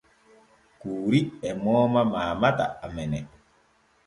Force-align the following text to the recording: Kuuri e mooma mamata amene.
Kuuri 0.79 1.19
e 1.49 1.51
mooma 1.61 2.01
mamata 2.13 2.65
amene. 2.85 3.19